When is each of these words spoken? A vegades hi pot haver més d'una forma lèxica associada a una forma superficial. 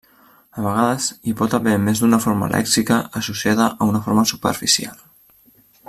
A 0.59 0.61
vegades 0.67 1.09
hi 1.25 1.33
pot 1.41 1.53
haver 1.57 1.75
més 1.83 2.01
d'una 2.03 2.19
forma 2.25 2.49
lèxica 2.55 2.97
associada 3.21 3.69
a 3.75 3.89
una 3.93 4.03
forma 4.07 4.25
superficial. 4.33 4.99